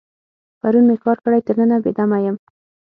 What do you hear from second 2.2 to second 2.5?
یم.